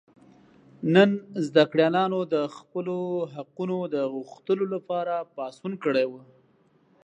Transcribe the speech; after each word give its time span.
نن 0.93 1.09
زده 1.47 1.63
کړیالانو 1.71 2.19
د 2.33 2.35
خپلو 2.57 2.97
حقونو 3.33 3.77
د 3.95 3.95
غوښتلو 4.13 4.65
لپاره 4.75 5.13
پاڅون 5.35 5.71
کړی 5.83 6.05
و. 6.09 6.13